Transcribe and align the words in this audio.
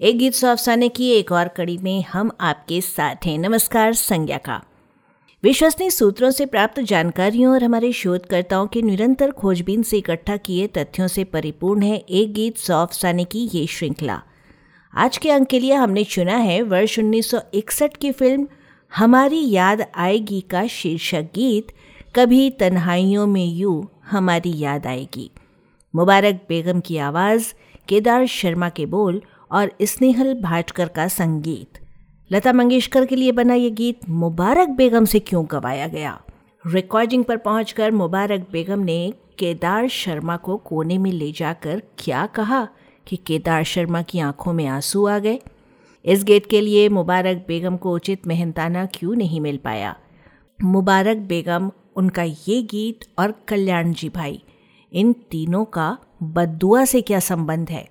एक 0.00 0.18
गीत 0.18 0.34
सौ 0.34 0.48
अफसाने 0.48 0.88
की, 0.88 1.10
एक 1.10 1.32
और 1.32 1.48
कड़ी 1.48 1.78
में 1.78 2.04
हम 2.12 2.30
आपके 2.40 2.80
साथ 2.80 3.16
हैं। 3.26 3.38
नमस्कार, 3.38 3.92
संज्ञा 3.92 4.38
का। 4.38 4.62
विश्वसनीय 5.42 5.90
सूत्रों 5.90 6.30
से 6.30 6.46
प्राप्त 6.46 6.80
जानकारियों 6.80 7.52
और 7.52 7.64
हमारे 7.64 7.92
शोधकर्ताओं 7.92 8.66
के 8.66 8.82
निरंतर 8.82 9.30
खोजबीन 9.30 9.82
से 9.82 9.98
इकट्ठा 9.98 10.36
किए 10.36 10.66
तथ्यों 10.66 11.08
से 11.08 11.24
परिपूर्ण 11.24 11.82
है 11.82 11.96
एक 11.96 12.32
गीत 12.32 12.58
सौ 12.58 12.82
अफसाने 12.82 13.24
की 13.24 13.50
ये 13.54 13.66
श्रृंखला। 13.66 14.22
आज 14.94 15.18
के 15.18 15.30
अंक 15.30 15.48
के 15.48 15.60
लिए 15.60 15.74
हमने 15.74 16.04
चुना 16.04 16.36
है 16.36 16.62
वर्ष 16.62 16.98
1961 16.98 17.96
की 17.96 18.12
फ़िल्म 18.12 18.48
हमारी 18.96 19.50
याद 19.50 19.86
आएगी 19.94 20.40
का 20.40 20.66
शीर्षक 20.66 21.22
गीत, 21.22 21.66
कभी 22.16 22.50
तन्हाइयों 22.50 23.26
में 23.26 23.46
यू 23.46 23.90
हमारी 24.10 24.58
याद 24.58 24.86
आएगी। 24.86 25.30
मुबारक 25.94 26.46
बेगम 26.48 26.80
की 26.80 26.96
आवाज़, 26.96 27.54
केदार 27.88 28.26
शर्मा 28.26 28.68
के 28.68 28.86
बोल 28.86 29.22
और 29.52 29.72
स्नेहल 29.82 30.34
भाटकर 30.42 30.88
का 30.88 31.08
संगीत। 31.08 31.78
लता 32.32 32.52
मंगेशकर 32.52 33.06
के 33.06 33.16
लिए 33.16 33.32
बना 33.32 33.54
ये 33.54 33.70
गीत 33.70 34.08
मुबारक 34.08 34.68
बेगम 34.68 35.04
से 35.04 35.18
क्यों 35.18 35.46
गवाया 35.50 35.86
गया? 35.88 36.20
रिकॉर्डिंग 36.66 37.24
पर 37.24 37.36
पहुंचकर 37.36 37.90
मुबारक 37.90 38.46
बेगम 38.52 38.80
ने 38.80 39.12
केदार 39.38 39.88
शर्मा 39.88 40.36
को 40.36 40.56
कोने 40.56 40.98
में 40.98 41.12
ले 41.12 41.32
जाकर 41.32 41.82
क्या 41.98 42.26
कहा 42.26 42.68
कि 43.06 43.16
केदार 43.16 43.64
शर्मा 43.64 44.02
की 44.02 44.18
आँखों 44.18 44.52
में 44.52 44.66
आँसू 44.66 45.06
आ 45.06 45.18
गए? 45.18 45.40
इस 46.04 46.24
गीत 46.24 46.46
के 46.46 46.60
लिए 46.60 46.88
मुबारक 46.88 47.44
बेगम 47.48 47.76
को 47.76 47.92
उचित 47.92 48.26
मेहनताना 48.26 48.86
क्यों 48.86 49.14
नहीं 49.14 49.40
मिल 49.40 49.56
पाया? 49.56 49.96
मुबारक 50.64 51.16
बेगम, 51.16 51.70
उनका 51.96 52.22
ये 52.22 52.62
गीत 52.62 53.00
और 53.18 53.34
कल्याण 53.48 53.92
जी 53.92 54.08
भाई, 54.08 54.42
इन 54.92 55.12
तीनों 55.12 55.64
का 55.64 55.98
बदुआ 56.22 56.84
से 56.84 57.00
क्या 57.00 57.20
संबंध 57.20 57.70
है? 57.70 57.88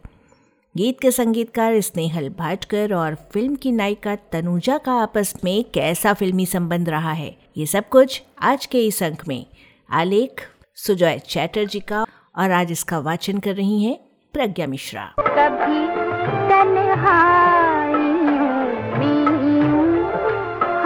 गीत 0.78 1.00
के 1.02 1.12
संगीतकार 1.12 1.80
स्नेहल 1.82 2.30
भाटकर 2.30 2.94
और 2.94 3.16
फ़िल्म 3.34 3.56
की 3.56 3.72
नायिका 3.72 4.16
तनुजा 4.16 4.78
का 4.78 4.94
आपस 4.94 5.34
में 5.44 5.64
कैसा 5.74 6.14
फिल्मी 6.14 6.46
संबंध 6.46 6.90
रहा 6.90 7.12
है? 7.12 7.38
ये 7.58 7.66
सब 7.66 7.90
कुछ 7.90 8.22
आज 8.42 8.66
के 8.66 8.86
इस 8.88 9.02
अंक 9.04 9.24
में। 9.28 9.46
आलेख, 9.92 10.44
सुजय 10.76 11.20
चैटर्जी 11.30 11.80
का 11.80 12.06
और 12.38 12.52
आज 12.52 12.72
इसका 12.72 13.00
वाचन 13.00 13.38
कर 13.38 13.56
रही 13.56 13.84
हैं 13.84 13.98
प्रज्ञा 14.34 14.68
मिश्रा। 14.68 15.06
कभी 15.20 15.82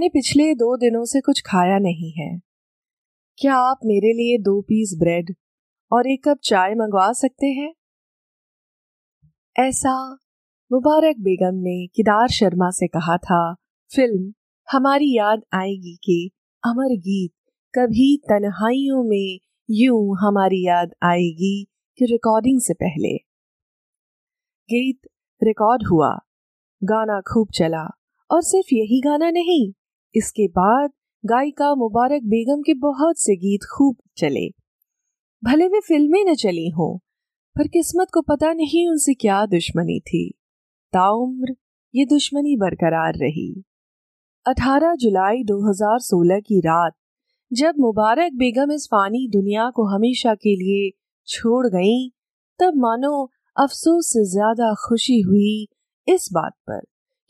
मैंने 0.00 0.08
पिछले 0.08 0.54
दो 0.54 0.76
दिनों 0.76 1.04
से 1.04 1.20
कुछ 1.20 1.42
खाया 1.46 1.78
नहीं 1.78 2.12
है। 2.12 2.40
क्या 3.38 3.54
आप 3.54 3.80
मेरे 3.84 4.12
लिए 4.12 4.38
दो 4.38 4.60
पीस 4.60 4.96
ब्रेड 4.98 5.34
और 5.92 6.10
एक 6.10 6.28
कप 6.28 6.38
चाय 6.44 6.74
मंगवा 6.74 7.12
सकते 7.12 7.46
हैं? 7.46 7.74
ऐसा 9.56 10.12
मुबारक 10.72 11.16
बेगम 11.16 11.54
ने 11.54 11.86
किदार 11.86 12.28
शर्मा 12.28 12.70
से 12.70 12.86
कहा 12.86 13.16
था। 13.16 13.54
फ़िल्म 13.96 14.32
हमारी 14.72 15.16
याद 15.16 15.42
आएगी 15.52 15.96
के 15.96 16.28
अमर 16.70 16.96
गीत 16.96 17.32
कभी 17.74 18.16
तन्हाइयों 18.16 19.04
में 19.04 19.40
यूँ 19.70 20.16
हमारी 20.20 20.66
याद 20.66 20.94
आएगी 21.02 21.66
कि 21.98 22.04
रिकॉर्डिंग 22.04 22.60
से 22.60 22.74
पहले। 22.74 23.16
गीत 24.70 25.00
रिकॉर्ड 25.42 25.82
हुआ, 25.92 26.18
गाना 26.84 27.20
खूब 27.20 27.48
चला 27.54 27.84
और 28.30 28.42
सिर्फ़ 28.42 28.74
यही 28.74 29.00
गाना 29.00 29.30
नहीं 29.30 29.72
इसके 30.14 30.46
बाद 30.48 30.90
गायिका 31.24 31.74
मुबारक 31.74 32.22
बेगम 32.22 32.62
के 32.62 32.74
बहुत 32.74 33.18
से 33.18 33.36
गीत 33.36 33.64
खूब 33.72 33.96
चले। 34.16 34.48
भले 35.42 35.66
वे 35.68 35.80
फ़िल्में 35.80 36.24
न 36.24 36.34
चली 36.34 36.68
हों 36.68 36.96
पर 37.56 37.68
किस्मत 37.68 38.08
को 38.14 38.20
पता 38.22 38.52
नहीं 38.52 38.88
उनसे 38.88 39.14
क्या 39.14 39.44
दुश्मनी 39.46 39.98
थी। 40.00 40.28
ताउम्र 40.92 41.54
ये 41.94 42.04
दुश्मनी 42.04 42.56
बरकरार 42.56 43.14
रही। 43.14 43.64
18 44.46 44.94
जुलाई 44.94 45.42
2016 45.44 46.40
की 46.40 46.60
रात 46.60 46.92
जब 47.50 47.74
मुबारक 47.78 48.32
बेगम 48.32 48.72
इस 48.72 48.86
फानी 48.86 49.26
दुनिया 49.28 49.70
को 49.70 49.86
हमेशा 49.86 50.34
के 50.34 50.54
लिए 50.56 50.90
छोड़ 51.28 51.66
गईं, 51.66 52.10
तब 52.60 52.76
मानो 52.76 53.30
अफसोस 53.56 54.12
से 54.12 54.24
ज़्यादा 54.24 54.74
खुशी 54.88 55.20
हुई 55.20 55.68
इस 56.08 56.28
बात 56.32 56.52
पर 56.68 56.80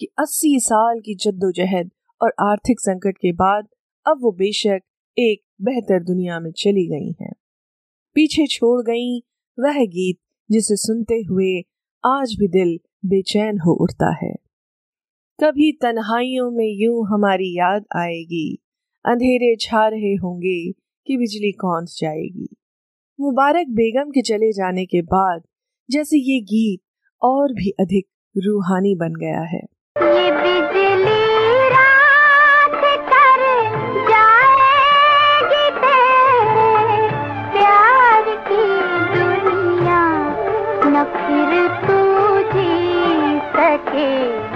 कि 0.00 0.08
80 0.18 0.58
साल 0.60 1.00
की 1.00 1.14
जद्दोजहद 1.14 1.90
और 2.22 2.32
आर्थिक 2.40 2.80
संकट 2.80 3.18
के 3.18 3.32
बाद 3.32 3.68
अब 4.06 4.18
वो 4.22 4.32
बेशक 4.32 4.80
एक 5.16 5.42
बेहतर 5.62 6.02
दुनिया 6.02 6.40
में 6.40 6.50
चली 6.52 6.86
गई 6.86 7.10
हैं। 7.20 7.32
पीछे 8.14 8.46
छोड़ 8.46 8.80
गई 8.82 9.18
वह 9.58 9.84
गीत 9.86 10.18
जिसे 10.50 10.76
सुनते 10.76 11.14
हुए 11.14 11.60
आज 12.04 12.34
भी 12.38 12.48
दिल 12.48 12.78
बेचैन 13.06 13.58
हो 13.58 13.72
उठता 13.72 14.10
है। 14.22 14.34
कभी 15.38 15.72
तन्हाइयों 15.72 16.50
में 16.50 16.68
यूँ 16.68 17.06
हमारी 17.06 17.58
याद 17.58 17.84
आएगी, 17.96 18.58
अंधेरे 19.04 19.56
छा 19.60 19.86
रहे 19.88 20.14
होंगे 20.14 20.72
कि 21.06 21.16
बिजली 21.16 21.52
कौन 21.52 21.84
जाएगी। 21.84 22.48
मुबारक 23.20 23.66
बेगम 23.66 24.10
के 24.10 24.22
चले 24.22 24.52
जाने 24.52 24.84
के 24.86 25.02
बाद 25.02 25.42
जैसे 25.90 26.18
ये 26.18 26.40
गीत 26.40 26.80
और 27.22 27.52
भी 27.52 27.70
अधिक 27.70 28.06
रूहानी 28.36 28.94
बन 28.94 29.14
गया 29.14 29.40
है। 29.40 29.62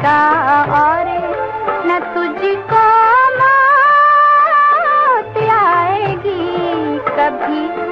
और 0.06 1.04
न 1.86 2.14
तुझको 2.14 3.36
मौत 3.36 5.50
आएगी, 5.50 6.98
कभी 7.08 7.84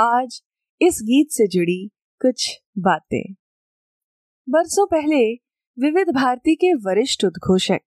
आज 0.00 0.42
इस 0.80 0.98
गीत 1.02 1.26
से 1.30 1.46
जुड़ी 1.46 1.90
कुछ 2.20 2.60
बातें। 2.78 3.34
बरसों 4.48 4.86
पहले 4.86 5.34
विविध 5.78 6.14
भारती 6.14 6.54
के 6.54 6.74
वरिष्ठ 6.74 7.24
उद्घोषक 7.24 7.80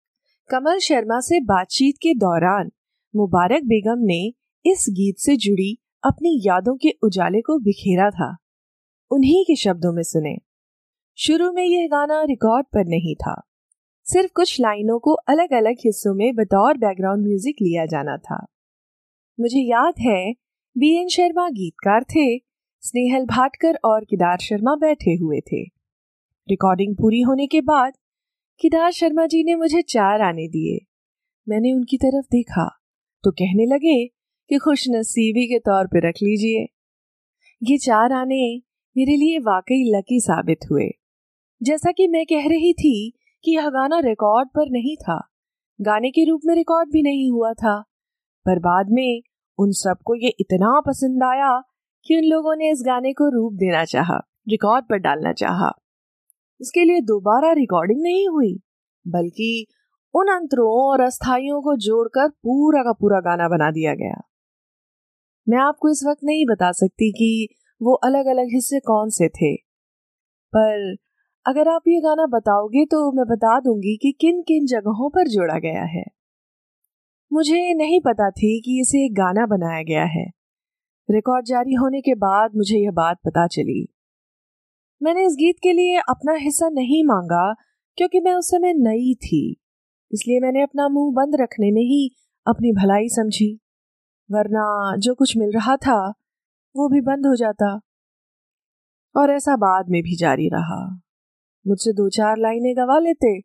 कमल 0.49 0.79
शर्मा 0.79 1.19
से 1.19 1.39
बातचीत 1.39 1.95
के 2.01 2.13
दौरान 2.13 2.71
मुबारक 3.15 3.63
बेगम 3.63 4.03
ने 4.03 4.33
इस 4.65 4.85
गीत 4.89 5.15
से 5.17 5.37
जुड़ी 5.37 5.77
अपनी 6.05 6.41
यादों 6.45 6.77
के 6.77 6.93
उजाले 7.03 7.41
को 7.41 7.59
बिखेरा 7.59 8.09
था। 8.09 8.37
उन्हीं 9.11 9.43
के 9.45 9.55
शब्दों 9.55 9.91
में 9.93 10.03
सुने। 10.03 10.35
शुरू 11.17 11.51
में 11.51 11.63
यह 11.63 11.87
गाना 11.87 12.21
रिकॉर्ड 12.23 12.65
पर 12.65 12.85
नहीं 12.85 13.15
था। 13.15 13.41
सिर्फ़ 14.05 14.31
कुछ 14.35 14.59
लाइनों 14.61 14.99
को 14.99 15.13
अलग 15.29 15.53
अलग 15.53 15.75
हिस्सों 15.85 16.13
में 16.13 16.35
बतौर 16.35 16.77
बैकग्राउंड 16.77 17.25
म्यूज़िक 17.25 17.55
लिया 17.61 17.85
जाना 17.85 18.17
था। 18.17 18.45
मुझे 19.37 19.59
याद 19.59 19.99
है 19.99 20.31
बी 20.75 20.95
एन 20.97 21.07
शर्मा 21.07 21.47
गीतकार 21.49 22.03
थे 22.03 22.37
स्नेहल 22.83 23.25
भाटकर 23.25 23.79
और 23.85 24.05
किदार 24.05 24.37
शर्मा 24.37 24.75
बैठे 24.75 25.15
हुए 25.15 25.39
थे। 25.41 25.63
रिकॉर्डिंग 26.47 26.95
पूरी 26.95 27.21
होने 27.21 27.47
के 27.47 27.61
बाद 27.61 27.93
किदार 28.61 28.91
शर्मा 28.91 29.25
जी 29.25 29.43
ने 29.43 29.55
मुझे 29.55 29.81
चार 29.81 30.21
आने 30.21 30.47
दिए। 30.47 30.79
मैंने 31.47 31.73
उनकी 31.73 31.97
तरफ़ 31.97 32.25
देखा 32.31 32.69
तो 33.23 33.31
कहने 33.31 33.65
लगे 33.65 34.05
कि 34.05 34.57
खुश 34.57 34.85
नसीबी 34.89 35.47
के 35.47 35.59
तौर 35.59 35.87
पर 35.87 36.07
रख 36.07 36.21
लीजिए। 36.23 36.67
ये 37.61 37.77
चार 37.77 38.13
आने 38.13 38.41
मेरे 38.99 39.15
लिए 39.15 39.39
वाकई 39.39 39.91
लकी 39.97 40.19
साबित 40.19 40.57
हुए। 40.71 40.89
जैसा 41.63 41.91
कि 41.91 42.07
मैं 42.07 42.25
कह 42.25 42.49
रही 42.49 42.73
थी 42.73 43.13
कि 43.43 43.55
यह 43.55 43.69
गाना 43.69 43.99
रिकॉर्ड 43.99 44.49
पर 44.49 44.69
नहीं 44.71 44.95
था। 44.95 45.27
गाने 45.81 46.11
के 46.11 46.29
रूप 46.29 46.41
में 46.45 46.55
रिकॉर्ड 46.55 46.89
भी 46.89 47.03
नहीं 47.03 47.31
हुआ 47.31 47.53
था। 47.53 47.81
पर 48.45 48.59
बाद 48.59 48.87
में 48.89 49.21
उन 49.59 49.71
सबको 49.71 50.15
ये 50.15 50.29
इतना 50.39 50.81
पसंद 50.81 51.23
आया 51.23 51.61
कि 52.05 52.17
उन 52.17 52.23
लोगों 52.23 52.55
ने 52.55 52.71
इस 52.71 52.83
गाने 52.85 53.13
को 53.13 53.29
रूप 53.29 53.53
देना 53.53 53.85
चाहा, 53.85 54.17
रिकॉर्ड 54.49 54.85
पर 54.85 54.97
डालना 54.97 55.33
चाहा। 55.33 55.71
इसके 56.61 56.85
लिए 56.85 57.01
दोबारा 57.01 57.51
रिकॉर्डिंग 57.51 58.01
नहीं 58.01 58.27
हुई 58.27 58.59
बल्कि 59.07 59.65
उन 60.13 60.27
अंतरों 60.27 60.71
और 60.71 61.01
अस्थाइयों 61.01 61.61
को 61.61 61.75
जोड़कर 61.75 62.29
पूरा 62.29 62.83
का 62.83 62.91
पूरा 62.91 63.19
गाना 63.19 63.49
बना 63.49 63.71
दिया 63.71 63.95
गया। 63.95 64.21
मैं 65.49 65.57
आपको 65.57 65.89
इस 65.89 66.03
वक्त 66.07 66.19
नहीं 66.23 66.45
बता 66.45 66.71
सकती 66.71 67.11
कि 67.11 67.47
वो 67.81 67.93
अलग 68.05 68.25
अलग 68.25 68.53
हिस्से 68.53 68.79
कौन 68.79 69.09
से 69.09 69.27
थे? 69.29 69.55
पर 70.53 70.95
अगर 71.45 71.67
आप 71.67 71.87
ये 71.87 71.99
गाना 72.01 72.25
बताओगे 72.27 72.85
तो 72.85 73.11
मैं 73.11 73.25
बता 73.27 73.59
दूँगी 73.59 73.95
कि 73.97 74.11
किन 74.11 74.41
किन 74.41 74.65
जगहों 74.65 75.09
पर 75.09 75.27
जोड़ा 75.27 75.57
गया 75.59 75.83
है। 75.89 76.03
मुझे 77.31 77.73
नहीं 77.73 77.99
पता 78.01 78.29
थी 78.31 78.59
कि 78.61 78.79
इसे 78.81 79.05
एक 79.05 79.13
गाना 79.13 79.45
बनाया 79.45 79.83
गया 79.83 80.03
है। 80.09 80.25
रिकॉर्ड 81.09 81.45
जारी 81.45 81.73
होने 81.73 82.01
के 82.01 82.15
बाद 82.15 82.55
मुझे 82.55 82.77
यह 82.77 82.91
बात 82.91 83.17
पता 83.25 83.47
चली। 83.47 83.87
मैंने 85.01 85.25
इस 85.25 85.35
गीत 85.39 85.55
के 85.63 85.73
लिए 85.73 85.97
अपना 86.09 86.33
हिस्सा 86.33 86.69
नहीं 86.69 87.03
मांगा 87.03 87.53
क्योंकि 87.97 88.19
मैं 88.19 88.33
उस 88.33 88.49
समय 88.51 88.73
नई 88.73 89.13
थी, 89.15 89.61
इसलिए 90.11 90.39
मैंने 90.39 90.61
अपना 90.61 90.87
मुँह 90.89 91.11
बंद 91.15 91.35
रखने 91.41 91.71
में 91.71 91.81
ही 91.81 92.09
अपनी 92.45 92.71
भलाई 92.71 93.09
समझी। 93.09 93.53
वरना 94.29 94.95
जो 94.97 95.13
कुछ 95.15 95.37
मिल 95.37 95.51
रहा 95.51 95.75
था 95.77 96.13
वो 96.79 96.89
भी 96.89 97.01
बंद 97.01 97.25
हो 97.25 97.35
जाता। 97.35 97.79
और 99.15 99.31
ऐसा 99.31 99.55
बाद 99.55 99.89
में 99.89 100.01
भी 100.03 100.15
जारी 100.15 100.49
रहा। 100.49 101.01
मुझसे 101.67 101.93
दो 101.93 102.09
चार 102.09 102.37
लाइनें 102.37 102.77
गवा 102.77 102.99
लेते 102.99 103.39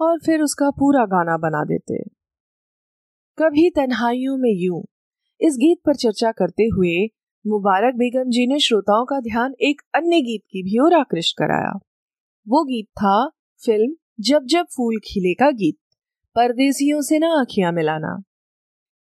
और 0.00 0.18
फिर 0.18 0.40
उसका 0.40 0.70
पूरा 0.70 1.04
गाना 1.04 1.36
बना 1.36 1.64
देते। 1.64 1.98
कभी 3.38 3.70
तन्हाइयों 3.70 4.36
में 4.36 4.50
यूँ 4.50 4.82
इस 5.40 5.54
गीत 5.54 5.78
पर 5.86 5.94
चर्चा 5.94 6.32
करते 6.32 6.62
हुए 6.62 7.06
मुबारक 7.46 7.94
बेगम 7.94 8.30
जी 8.30 8.46
ने 8.46 8.58
श्रोताओं 8.58 9.04
का 9.04 9.20
ध्यान 9.20 9.54
एक 9.60 9.82
अन्य 9.94 10.20
गीत 10.20 10.42
की 10.50 10.62
भी 10.62 10.78
ओर 10.78 10.94
आकृष्ट 10.94 11.36
कराया। 11.38 11.78
वो 12.48 12.64
गीत 12.64 12.86
था 12.86 13.28
फ़िल्म 13.66 13.94
जब 14.20 14.44
जब 14.44 14.66
फूल 14.76 14.98
खिले 14.98 15.34
का 15.34 15.50
गीत, 15.50 15.76
परदेसियों 16.34 17.02
से 17.02 17.18
ना 17.18 17.40
आखियाँ 17.40 17.72
मिलाना। 17.72 18.22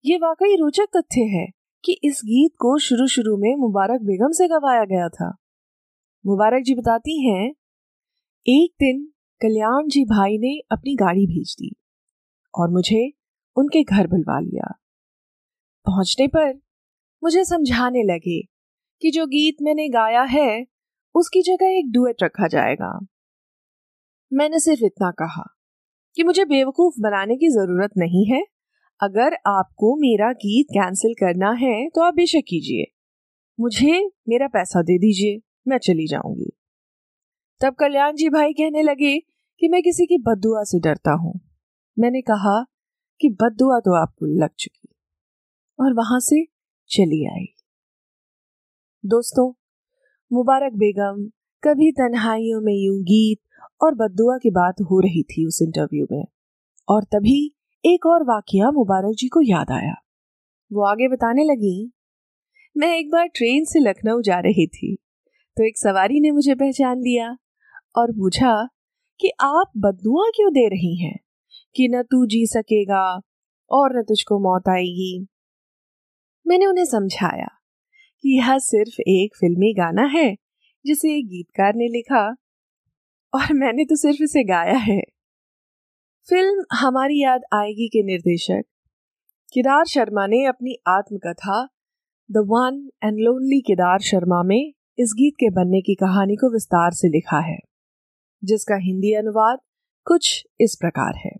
ये 0.06 0.18
वाकई 0.18 0.56
रोचक 0.56 0.88
तथ्य 0.98 1.22
है। 1.22 1.63
कि 1.86 2.00
इस 2.04 2.22
गीत 2.26 2.52
को 2.52 2.78
शुरू 2.78 3.08
शुरू 3.08 3.38
में 3.38 3.56
मुबारक 3.56 4.02
बेगम 4.02 4.32
से 4.32 4.48
गवाया 4.48 4.84
गया 4.86 5.10
था। 5.10 5.36
मुबारक 6.26 6.64
जी 6.64 6.76
बताती 6.76 7.30
हैं, 7.30 7.54
एक 8.48 8.74
दिन 8.80 9.06
कल्याण 9.42 9.88
जी 9.88 10.06
भाई 10.06 10.38
ने 10.38 10.60
अपनी 10.72 10.96
गाड़ी 10.96 11.28
भेज 11.28 11.56
दी 11.60 11.76
और 12.60 12.70
मुझे 12.70 13.12
उनके 13.56 13.84
घर 13.84 14.08
बुलवा 14.08 14.40
लिया। 14.40 14.74
पहुँचने 15.86 16.28
पर 16.28 16.62
मुझे 17.24 17.46
समझाने 17.46 18.04
लगे 18.04 18.42
कि 19.02 19.12
जो 19.12 19.26
गीत 19.26 19.56
मैंने 19.62 19.90
गाया 19.90 20.22
है, 20.22 20.66
उसकी 21.16 21.42
जगह 21.42 21.66
एक 21.66 21.92
डुएट 21.92 22.24
रखा 22.24 22.48
जाएगा। 22.48 23.00
मैंने 24.34 24.60
सिर्फ़ 24.60 24.84
इतना 24.84 25.12
कहा 25.12 25.44
कि 26.16 26.24
मुझे 26.24 26.46
बेवकूफ़ 26.46 26.96
बनाने 27.00 27.36
की 27.36 27.50
ज़रूरत 27.50 27.92
नहीं 27.98 28.26
है। 28.26 28.53
अगर 29.00 29.34
आपको 29.48 29.96
मेरा 29.96 30.32
गीत 30.32 30.68
कैंसिल 30.70 31.14
करना 31.14 31.52
है 31.52 31.90
तो 31.90 32.02
आप 32.02 32.14
बेशक 32.14 32.44
कीजिए। 32.48 32.86
मुझे 33.60 34.00
मेरा 34.30 34.48
पैसा 34.48 34.82
दे 34.82 34.98
दीजिए, 34.98 35.42
मैं 35.68 35.78
चली 35.78 36.08
जाऊँगी। 36.08 36.50
तब 37.62 37.74
कल्याण 37.74 38.16
जी 38.16 38.30
भाई 38.30 38.54
कहने 38.54 38.82
लगे 38.82 39.18
कि 39.62 39.68
मैं 39.68 39.82
किसी 39.84 40.06
की 40.06 40.18
बदुआ 40.18 40.64
से 40.64 40.80
डरता 40.80 41.12
हूँ। 41.14 41.34
मैंने 41.98 42.22
कहा 42.22 42.62
कि 43.22 43.30
बदुआ 43.42 43.80
तो 43.80 43.96
आपको 43.96 44.26
लग 44.26 44.50
चुकी 44.60 44.90
और 45.80 45.94
वहाँ 45.94 46.20
से 46.20 46.44
चली 46.90 47.26
आई। 47.28 47.46
दोस्तों, 49.04 49.52
मुबारक 50.32 50.74
बेगम, 50.74 51.26
कभी 51.64 51.92
तन्हाइयों 51.92 52.62
में 52.62 52.74
यूँ 52.74 53.00
गीत 53.04 53.40
और 53.82 53.96
बदुआ 53.96 54.38
की 54.38 54.52
बात 54.52 54.82
हो 54.82 55.00
रही 55.00 55.24
थी 55.24 55.46
उस 55.48 55.62
इंटरव्यू 55.62 56.08
में 56.12 56.24
और 56.88 57.04
तभी 57.04 57.56
एक 57.84 58.06
और 58.06 58.24
वाकया 58.24 58.70
मुबारक 58.72 59.16
जी 59.18 59.28
को 59.28 59.42
याद 59.42 59.72
आया। 59.72 59.94
वो 60.72 60.84
आगे 60.84 61.08
बताने 61.08 61.44
लगी, 61.44 61.92
मैं 62.76 62.96
एक 62.98 63.10
बार 63.12 63.28
ट्रेन 63.28 63.66
से 63.66 63.80
लखनऊ 63.80 64.22
जा 64.22 64.40
रही 64.40 64.66
थी 64.68 64.96
तो 65.58 65.64
एक 65.64 65.78
सवारी 65.78 66.20
ने 66.20 66.32
मुझे 66.32 66.56
पहचान 66.56 67.00
लिया 67.00 67.28
और 67.96 68.12
पूछा 68.12 68.54
कि 69.20 69.32
आप 69.42 69.72
बदुआ 69.78 70.30
क्यों 70.30 70.52
दे 70.54 70.68
रही 70.68 70.96
हैं, 70.98 71.18
कि 71.76 71.88
न 71.88 72.04
तू 72.04 72.26
जी 72.26 72.46
सकेगा 72.48 73.04
और 73.72 73.98
न 73.98 74.04
तुझको 74.04 74.40
मौत 74.40 74.70
आएगी? 74.70 75.28
मैंने 76.46 76.66
उन्हें 76.66 76.86
समझाया 76.86 77.48
कि 78.24 78.38
यह 78.38 78.58
सिर्फ़ 78.60 79.02
एक 79.02 79.38
फिल्मी 79.38 79.74
गाना 79.74 80.06
है, 80.10 80.36
जिसे 80.86 81.18
एक 81.18 81.28
गीतकार 81.28 81.74
ने 81.76 81.88
लिखा 81.88 82.28
और 83.34 83.54
मैंने 83.54 83.86
तो 83.86 83.96
सिर्फ़ 83.96 84.24
इसे 84.24 84.44
गाया 84.44 84.78
है। 84.84 85.02
फ़िल्म 86.30 86.64
हमारी 86.72 87.24
याद 87.24 87.42
आएगी 87.54 87.88
के 87.88 88.02
निर्देशक 88.04 88.64
केदार 89.54 89.86
शर्मा 89.86 90.26
ने 90.28 90.44
अपनी 90.46 90.76
आत्मकथा 90.88 91.58
the 92.30 92.44
one 92.48 92.78
and 93.04 93.18
lonely 93.20 93.60
Kedar 93.62 94.00
Sharma 94.00 94.42
में 94.44 94.74
इस 95.00 95.14
गीत 95.14 95.34
के 95.40 95.50
बनने 95.50 95.82
की 95.82 95.96
कहानी 95.96 96.36
को 96.36 96.50
विस्तार 96.54 96.92
से 96.92 97.08
लिखा 97.08 97.40
है, 97.40 97.58
जिसका 98.44 98.76
हिंदी 98.76 99.14
अनुवाद 99.14 99.60
कुछ 100.08 100.46
इस 100.60 100.78
प्रकार 100.82 101.16
है। 101.16 101.32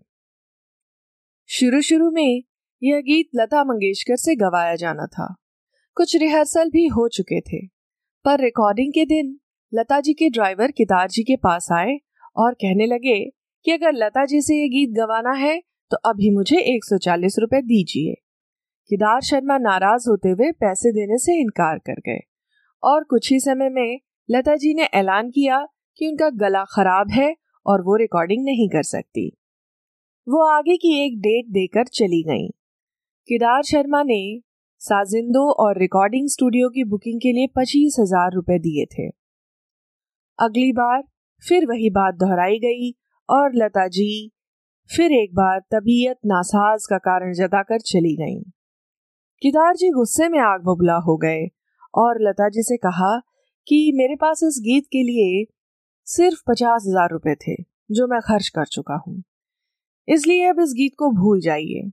शुरू 1.48 1.80
शुरू 1.80 2.10
में 2.10 2.42
यह 2.82 3.00
गीत 3.00 3.28
लता 3.34 3.62
मंगेशकर 3.64 4.16
से 4.16 4.34
गवाया 4.36 4.74
जाना 4.74 5.06
था। 5.06 5.34
कुछ 5.96 6.16
रिहर्सल 6.16 6.70
भी 6.70 6.86
हो 6.86 7.08
चुके 7.08 7.40
थे, 7.40 7.66
पर 8.24 8.40
रिकॉर्डिंग 8.40 8.92
के 8.92 9.04
दिन 9.04 9.38
लता 9.72 10.00
जी 10.00 10.14
के 10.14 10.28
ड्राइवर 10.30 10.70
किदार 10.70 11.08
जी 11.08 11.22
के 11.22 11.36
पास 11.36 11.68
आए 11.72 11.96
और 12.36 12.54
कहने 12.54 12.86
लगे 12.86 13.43
कि 13.66 13.72
अगर 13.72 13.92
लता 13.94 14.24
जी 14.24 14.40
से 14.40 14.54
ये 14.54 14.68
गीत 14.68 14.90
गवाना 14.96 15.32
है 15.36 15.58
तो 15.90 15.96
अभी 16.06 16.30
मुझे 16.30 16.58
एक 16.66 16.84
सौ 16.84 16.96
चालीस 16.98 17.36
रुपए 17.38 17.60
दीजिए। 17.62 18.14
किदार 18.90 19.20
शर्मा 19.22 19.56
नाराज़ 19.58 20.08
होते 20.08 20.28
हुए 20.30 20.50
पैसे 20.54 20.92
देने 20.92 21.18
से 21.18 21.40
इनकार 21.40 21.78
कर 21.78 22.00
गए। 22.00 22.18
और 22.82 23.04
कुछ 23.04 23.30
ही 23.32 23.38
समय 23.40 23.68
में 23.70 24.00
लता 24.28 24.56
जी 24.56 24.72
ने 24.74 24.84
ऐलान 24.94 25.30
किया 25.30 25.64
कि 25.98 26.08
उनका 26.08 26.28
गला 26.38 26.64
खराब 26.70 27.10
है 27.10 27.34
और 27.66 27.82
वो 27.82 27.96
रिकॉर्डिंग 27.96 28.44
नहीं 28.44 28.68
कर 28.68 28.82
सकती। 28.82 29.26
वो 30.26 30.44
आगे 30.48 30.76
की 30.76 30.92
एक 31.04 31.18
डेट 31.20 31.46
देकर 31.52 31.86
चली 31.92 32.22
गईं। 32.22 32.48
केदार 33.28 33.62
शर्मा 33.62 34.02
ने 34.02 34.22
साजिंदो 34.80 35.50
और 35.58 35.78
रिकॉर्डिंग 35.78 36.28
स्टूडियो 36.28 36.68
की 36.68 36.84
बुकिंग 36.84 37.20
के 37.20 37.32
लिए 37.32 37.46
पच्चीस 37.56 37.96
हज़ार 38.00 38.32
रुपए 38.32 38.58
दिए 38.58 38.84
थे। 38.88 39.08
अगली 40.38 40.72
बार 40.72 41.02
फिर 41.44 41.66
वही 41.66 41.90
बात 41.90 42.14
दोहराई 42.14 42.58
गई 42.58 42.90
और 43.28 43.50
लता 43.54 43.86
जी 43.88 44.30
फिर 44.90 45.12
एक 45.12 45.34
बार 45.34 45.60
तबीयत 45.70 46.16
नासाज 46.26 46.86
का 46.90 46.98
कारण 46.98 47.32
जताकर 47.32 47.80
चली 47.80 48.14
गईं। 48.16 48.42
केदार 49.42 49.76
जी 49.76 49.90
गुस्से 49.90 50.28
में 50.28 50.38
आग 50.38 50.60
बबुला 50.60 50.96
हो 50.96 51.16
गए 51.16 51.46
और 51.94 52.20
लता 52.20 52.48
जी 52.48 52.62
से 52.62 52.76
कहा 52.76 53.18
कि 53.66 53.92
मेरे 53.94 54.16
पास 54.16 54.40
इस 54.42 54.60
गीत 54.64 54.84
के 54.84 55.02
लिए 55.02 55.44
सिर्फ़ 56.06 56.42
पचास 56.48 56.84
हज़ार 56.88 57.10
रुपए 57.10 57.34
थे, 57.34 57.54
जो 57.90 58.06
मैं 58.06 58.20
खर्च 58.20 58.48
कर 58.48 58.64
चुका 58.64 58.94
हूँ। 58.94 59.22
इसलिए 60.08 60.48
अब 60.48 60.60
इस 60.60 60.72
गीत 60.76 60.92
को 60.98 61.10
भूल 61.10 61.40
जाइए। 61.40 61.90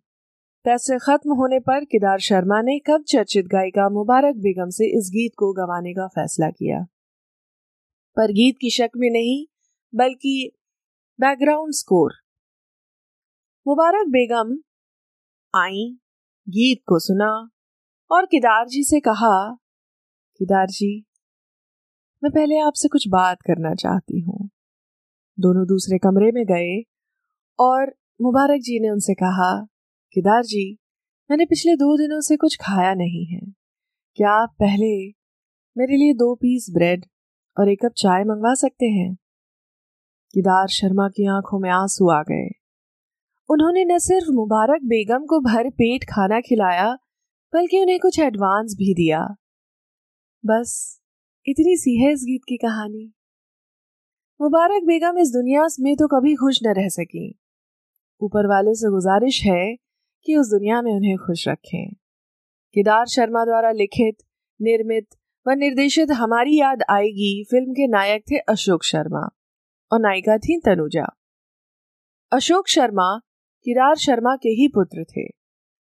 पैसे 0.66 0.98
खत्म 1.00 1.34
होने 1.34 1.60
पर 1.60 1.86
केदार 1.86 2.20
शर्मा 2.20 2.62
ने 2.62 2.80
कब 2.80 3.04
चर्चित 3.08 3.46
गायिका 3.46 3.90
मुबारक 3.90 4.36
बेगम 4.36 4.70
से 4.70 4.98
इस 4.98 5.10
गीत 5.14 5.32
को 5.38 5.54
गवाने 5.54 5.94
का 5.94 6.08
फैसला 6.08 6.50
किया? 6.50 6.84
पर 8.18 8.32
गीत 8.32 8.56
की 8.62 8.70
शक 8.70 8.90
में 8.98 9.10
नहीं, 9.10 9.46
बल्कि 9.96 10.52
बैकग्राउंड 11.20 11.74
स्कोर 11.74 12.12
मुबारक 13.68 14.08
बेगम, 14.08 14.54
आई, 15.56 15.84
गीत 16.50 16.82
को 16.88 17.00
सुना 17.00 17.50
और 18.12 18.26
केदार 18.26 18.68
जी 18.68 18.84
से 18.84 19.00
कहा, 19.00 19.54
केदार 20.40 20.68
जी, 20.68 21.06
मैं 22.24 22.32
पहले 22.32 22.60
आपसे 22.60 22.88
कुछ 22.88 23.08
बात 23.08 23.38
करना 23.42 23.74
चाहती 23.76 24.22
हूँ। 24.22 24.50
दोनों 25.40 25.66
दूसरे 25.66 25.98
कमरे 25.98 26.32
में 26.32 26.44
गए 26.46 26.82
और 27.60 27.96
मुबारक 28.22 28.62
जी 28.62 28.80
ने 28.80 28.90
उनसे 28.90 29.14
कहा, 29.14 29.64
केदार 30.16 30.44
जी, 30.44 30.78
मैंने 31.32 31.46
पिछले 31.46 31.76
दो 31.76 31.98
दिनों 31.98 32.22
से 32.22 32.38
कुछ 32.38 32.58
खाया 32.62 32.94
नहीं 32.94 33.26
है। 33.26 33.42
क्या 34.18 34.32
आप 34.32 34.56
पहले 34.60 34.96
मेरे 35.78 35.98
लिए 35.98 36.14
दो 36.14 36.36
पीस 36.36 36.68
ब्रेड 36.74 37.06
और 37.60 37.70
एक 37.70 37.86
कप 37.86 37.92
चाय 37.98 38.24
मंगवा 38.24 38.54
सकते 38.54 38.86
हैं? 38.86 39.18
केदार 40.34 40.68
शर्मा 40.68 41.08
की 41.10 41.28
आँखों 41.28 41.60
में 41.60 41.70
आँसू 41.70 42.10
आ 42.10 42.22
गए। 42.22 42.50
उन्होंने 43.50 43.86
न 43.86 44.00
सिर्फ़ 44.00 44.32
मुबारक 44.32 44.82
बेगम 44.84 45.26
को 45.26 45.40
भर 45.40 45.70
पेट 45.70 46.04
खाना 46.04 46.42
खिलाया, 46.42 46.98
बल्कि 47.54 47.80
उन्हें 47.80 48.00
कुछ 48.00 48.20
एडवांस 48.20 48.76
भी 48.78 48.94
दिया। 48.94 49.36
बस, 50.46 51.02
इतनी 51.46 51.78
सी 51.78 52.04
है 52.04 52.14
इस 52.14 52.20
गीत 52.24 52.42
की 52.48 52.58
कहानी। 52.58 53.14
मुबारक 54.42 54.84
बेगम 54.84 55.18
इस 55.18 55.30
दुनिया 55.30 55.68
में 55.80 55.96
तो 55.96 56.08
कभी 56.08 56.36
खुश 56.36 56.60
न 56.64 56.74
रह 56.74 56.88
सकी। 56.88 57.40
ऊपर 58.22 58.48
वाले 58.48 58.74
से 58.74 58.90
गुजारिश 58.90 59.44
है 59.44 59.76
कि 60.26 60.36
उस 60.36 60.48
दुनिया 60.48 60.82
में 60.82 60.94
उन्हें 60.94 61.18
खुश 61.18 61.48
रखें। 61.48 61.94
केदार 62.74 63.06
शर्मा 63.06 63.46
द्वारा 63.46 63.72
लिखित, 63.72 64.18
निर्मित 64.62 65.08
व 65.48 65.52
निर्देशित 65.52 66.12
हमारी 66.12 66.60
याद 66.60 66.84
आएगी 66.90 67.44
फ़िल्म 67.52 67.72
के 67.72 67.88
नायक 67.88 68.24
थे 68.32 68.38
अशोक 68.38 68.84
शर्मा। 68.84 69.30
और 69.92 70.00
नायिका 70.00 70.38
थी 70.38 70.60
तनुजा। 70.66 71.06
अशोक 72.32 72.68
शर्मा, 72.68 73.18
किरार 73.66 73.96
शर्मा 73.96 74.36
के 74.36 74.50
ही 74.50 74.68
पुत्र 74.68 75.04
थे। 75.04 75.28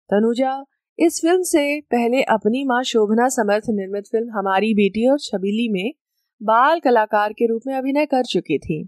तनुजा 0.09 0.65
इस 0.99 1.19
फ़िल्म 1.21 1.41
से 1.41 1.81
पहले 1.81 2.21
अपनी 2.23 2.63
माँ 2.63 2.83
शोभना 2.83 3.27
समर्थ 3.29 3.63
निर्मित 3.69 4.07
फ़िल्म 4.07 4.29
हमारी 4.29 4.73
बेटी 4.73 5.07
और 5.09 5.19
छबीली 5.19 5.67
में 5.69 5.91
बाल 6.41 6.79
कलाकार 6.79 7.33
के 7.33 7.47
रूप 7.47 7.61
में 7.67 7.75
अभिनय 7.75 8.05
कर 8.05 8.23
चुकी 8.23 8.57
थी। 8.59 8.87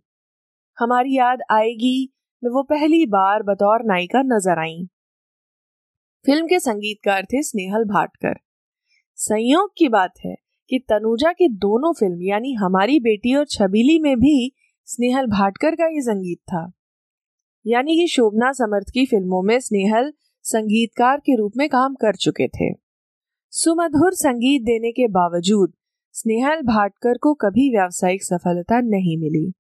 हमारी 0.77 1.17
याद 1.17 1.39
आएगी 1.51 2.13
में 2.43 2.51
वो 2.51 2.63
पहली 2.63 3.05
बार 3.05 3.43
बतौर 3.43 3.84
नायिका 3.86 4.22
नज़र 4.22 4.60
आई। 4.60 4.88
फ़िल्म 6.25 6.48
के 6.48 6.60
संगीतकार 6.60 7.25
थे 7.25 7.43
स्नेहल 7.43 7.84
भाटकर। 7.84 8.34
संयोग 9.15 9.72
की 9.77 9.89
बात 9.89 10.13
है 10.25 10.36
कि 10.70 10.79
तनुजा 10.79 11.32
की 11.32 11.48
दोनों 11.48 11.93
फ़िल्म, 11.93 12.22
यानी 12.22 12.53
हमारी 12.53 13.00
बेटी 13.00 13.36
और 13.36 13.46
छबीली 13.46 14.00
में 14.00 14.15
भी 14.17 14.55
स्नेहल 14.87 15.25
भाटकर 15.25 15.75
का 15.75 15.85
ये 15.85 16.01
संगीत 16.01 16.37
था। 16.37 16.71
यानी 17.65 17.95
कि 17.97 18.07
शोभना 18.07 18.51
समर्थ 18.51 18.89
की 18.93 19.05
फ़िल्मों 19.05 19.41
में 19.41 19.59
स्नेहल 19.59 20.11
संगीतकार 20.45 21.19
के 21.19 21.35
रूप 21.35 21.53
में 21.57 21.67
काम 21.69 21.93
कर 21.93 22.15
चुके 22.15 22.47
थे। 22.47 22.73
सुमधुर 23.53 24.13
संगीत 24.13 24.61
देने 24.61 24.91
के 24.91 25.07
बावजूद 25.07 25.73
स्नेहल 26.15 26.61
भाटकर 26.61 27.17
को 27.17 27.33
कभी 27.33 27.69
व्यावसायिक 27.71 28.23
सफलता 28.23 28.79
नहीं 28.81 29.17
मिली। 29.17 29.51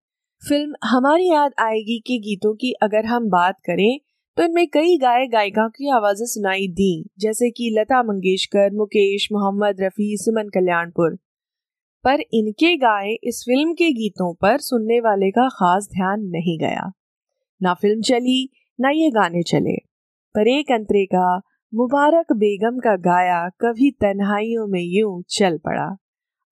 फ़िल्म 0.43 0.73
हमारी 0.83 1.29
याद 1.29 1.51
आएगी 1.59 1.99
के 1.99 2.17
गीतों 2.19 2.53
की 2.55 2.71
अगर 2.83 3.05
हम 3.05 3.29
बात 3.29 3.59
करें 3.65 3.99
तो 4.37 4.43
इनमें 4.43 4.67
कई 4.67 4.97
गायक 4.97 5.29
गायिका 5.31 5.67
की 5.67 5.89
आवाज़ें 5.89 6.25
सुनाई 6.25 6.67
दी, 6.67 7.09
जैसे 7.19 7.49
कि 7.49 7.69
लता 7.79 8.01
मंगेशकर, 8.03 8.69
मुकेश, 8.73 9.27
मोहम्मद 9.31 9.81
रफी, 9.81 10.15
सुमन 10.17 10.49
कल्याणपुर। 10.49 11.17
पर 12.03 12.19
इनके 12.33 12.75
गाए 12.77 13.11
इस 13.23 13.43
फ़िल्म 13.45 13.73
के 13.73 13.91
गीतों 13.91 14.33
पर 14.33 14.57
सुनने 14.57 14.99
वाले 14.99 15.31
का 15.31 15.47
खास 15.49 15.87
ध्यान 15.93 16.21
नहीं 16.21 16.59
गया। 16.59 16.91
ना 17.61 17.73
फ़िल्म 17.73 18.01
चली, 18.01 18.49
ना 18.79 18.89
ये 18.89 19.09
गाने 19.09 19.43
चले। 19.43 19.75
पर 20.35 20.47
एक 20.47 20.71
अंतरे 20.71 21.05
का, 21.05 21.37
मुबारक 21.73 22.31
बेगम 22.31 22.79
का 22.79 22.95
गाया 22.95 23.49
कभी 23.61 23.91
तन्हाइयों 23.91 24.67
में 24.67 24.81
यूँ 24.81 25.23
चल 25.29 25.57
पड़ा। 25.57 25.97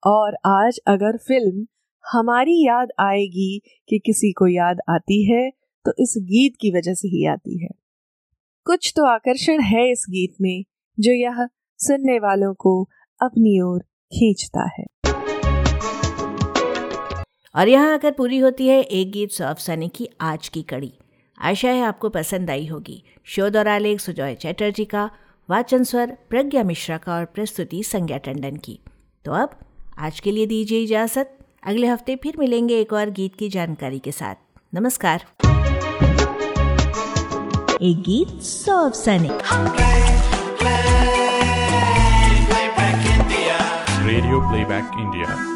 और 0.06 0.36
आज 0.46 0.78
अगर 0.86 1.16
फ़िल्म 1.16 1.66
हमारी 2.04 2.66
याद 2.66 2.88
आएगी 3.00 3.60
कि 3.88 3.98
किसी 3.98 4.32
को 4.32 4.46
याद 4.46 4.78
आती 4.90 5.32
है 5.32 5.50
तो 5.84 5.92
इस 5.98 6.14
गीत 6.18 6.52
की 6.60 6.70
वजह 6.70 6.94
से 6.94 7.08
ही 7.08 7.26
आती 7.26 7.62
है। 7.62 7.68
कुछ 8.66 8.92
तो 8.96 9.06
आकर्षण 9.06 9.60
है 9.60 9.90
इस 9.90 10.06
गीत 10.10 10.34
में, 10.40 10.64
जो 11.00 11.12
यह 11.12 11.48
सुनने 11.78 12.18
वालों 12.18 12.54
को 12.54 12.82
अपनी 13.22 13.60
ओर 13.60 13.80
खींचता 14.12 14.68
है। 14.78 14.91
और 17.54 17.68
यहाँ 17.68 17.94
आकर 17.94 18.10
पूरी 18.10 18.38
होती 18.38 18.68
है 18.68 18.82
एक 18.82 19.12
गीत 19.12 19.30
सौ 19.30 19.44
अफसाने 19.44 19.88
की 19.88 20.08
आज 20.20 20.48
की 20.48 20.62
कड़ी। 20.62 20.92
आशा 21.42 21.68
है 21.68 21.82
आपको 21.82 22.08
पसंद 22.08 22.50
आई 22.50 22.66
होगी। 22.66 23.04
शोध 23.24 23.56
और 23.56 23.68
आलेख 23.68 24.00
सुजॉय 24.00 24.34
चैटर्जी 24.34 24.84
का, 24.84 25.10
वाचन 25.50 25.84
स्वर, 25.84 26.16
प्रज्ञा 26.30 26.62
मिश्रा 26.62 26.96
का 26.96 27.14
और 27.14 27.24
प्रस्तुति 27.24 27.82
संज्ञा 27.82 28.16
टंडन 28.16 28.56
की। 28.56 28.80
तो 29.24 29.32
अब 29.32 29.58
आज 29.98 30.20
के 30.20 30.30
लिए 30.30 30.46
दीजिए 30.46 30.82
इजाज़त। 30.82 31.38
अगले 31.66 31.86
हफ़्ते 31.86 32.16
फिर 32.16 32.36
मिलेंगे 32.38 32.80
एक 32.80 32.92
और 32.92 33.10
गीत 33.10 33.36
की 33.36 33.48
जानकारी 33.48 33.98
के 33.98 34.12
साथ। 34.12 34.34
नमस्कार। 34.74 35.24
एक 37.82 38.02
गीत 38.02 38.42
सौ 38.42 38.76
अफसाने। 38.88 39.28
Radio 44.02 44.38
Playback 44.40 44.96
India. 45.00 45.51